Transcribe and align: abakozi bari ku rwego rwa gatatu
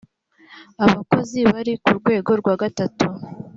abakozi 0.85 1.39
bari 1.51 1.73
ku 1.83 1.89
rwego 1.99 2.31
rwa 2.39 2.55
gatatu 2.61 3.05